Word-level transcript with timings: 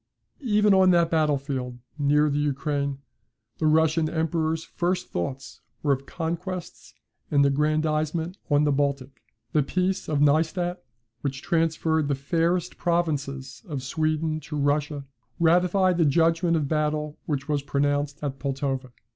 Even 0.47 0.73
on 0.73 0.89
that 0.89 1.11
battle 1.11 1.37
field, 1.37 1.77
near 1.95 2.27
the 2.27 2.39
Ukraine, 2.39 2.97
the 3.59 3.67
Russian 3.67 4.09
emperor's 4.09 4.63
first 4.63 5.09
thoughts 5.11 5.61
were 5.83 5.91
of 5.93 6.07
conquests 6.07 6.95
and 7.29 7.45
aggrandisement 7.45 8.35
on 8.49 8.63
the 8.63 8.71
Baltic. 8.71 9.21
The 9.51 9.61
peace 9.61 10.09
of 10.09 10.17
Nystadt, 10.19 10.79
which 11.21 11.43
transferred 11.43 12.07
the 12.07 12.15
fairest 12.15 12.79
provinces 12.79 13.61
of 13.67 13.83
Sweden 13.83 14.39
to 14.39 14.55
Russia, 14.55 15.05
ratified 15.39 15.99
the 15.99 16.05
judgment 16.05 16.57
of 16.57 16.67
battle 16.67 17.19
which 17.27 17.47
was 17.47 17.61
pronounced 17.61 18.23
at 18.23 18.39
Pultowa. 18.39 18.89